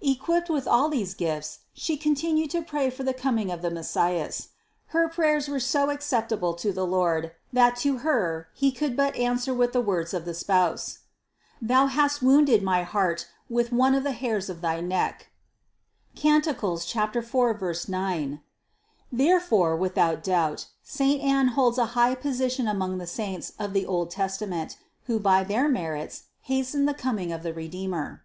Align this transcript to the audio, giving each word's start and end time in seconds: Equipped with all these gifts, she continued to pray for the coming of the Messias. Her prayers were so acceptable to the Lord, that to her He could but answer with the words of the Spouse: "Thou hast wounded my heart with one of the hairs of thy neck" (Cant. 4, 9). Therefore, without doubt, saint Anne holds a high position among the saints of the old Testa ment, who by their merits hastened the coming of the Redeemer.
Equipped 0.00 0.48
with 0.48 0.66
all 0.66 0.88
these 0.88 1.12
gifts, 1.12 1.58
she 1.74 1.98
continued 1.98 2.48
to 2.52 2.62
pray 2.62 2.88
for 2.88 3.02
the 3.02 3.12
coming 3.12 3.50
of 3.52 3.60
the 3.60 3.70
Messias. 3.70 4.48
Her 4.96 5.10
prayers 5.10 5.46
were 5.46 5.60
so 5.60 5.90
acceptable 5.90 6.54
to 6.54 6.72
the 6.72 6.86
Lord, 6.86 7.32
that 7.52 7.76
to 7.84 7.98
her 7.98 8.48
He 8.54 8.72
could 8.72 8.96
but 8.96 9.14
answer 9.14 9.52
with 9.52 9.74
the 9.74 9.82
words 9.82 10.14
of 10.14 10.24
the 10.24 10.32
Spouse: 10.32 11.00
"Thou 11.60 11.88
hast 11.88 12.22
wounded 12.22 12.62
my 12.62 12.82
heart 12.82 13.28
with 13.50 13.72
one 13.74 13.94
of 13.94 14.04
the 14.04 14.12
hairs 14.12 14.48
of 14.48 14.62
thy 14.62 14.80
neck" 14.80 15.28
(Cant. 16.16 16.46
4, 16.56 16.80
9). 17.88 18.40
Therefore, 19.12 19.76
without 19.76 20.22
doubt, 20.24 20.66
saint 20.82 21.20
Anne 21.22 21.48
holds 21.48 21.76
a 21.76 21.86
high 21.92 22.14
position 22.14 22.66
among 22.66 22.96
the 22.96 23.06
saints 23.06 23.52
of 23.58 23.74
the 23.74 23.84
old 23.84 24.10
Testa 24.10 24.46
ment, 24.46 24.78
who 25.02 25.20
by 25.20 25.44
their 25.44 25.68
merits 25.68 26.22
hastened 26.44 26.88
the 26.88 26.94
coming 26.94 27.30
of 27.30 27.42
the 27.42 27.52
Redeemer. 27.52 28.24